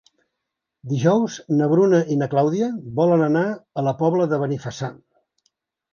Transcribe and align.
Dijous 0.93 1.35
na 1.59 1.67
Bruna 1.75 1.99
i 2.15 2.19
na 2.21 2.29
Clàudia 2.33 2.71
volen 3.01 3.25
anar 3.27 3.47
a 3.83 3.87
la 3.89 3.97
Pobla 4.03 4.27
de 4.33 4.41
Benifassà. 4.45 4.91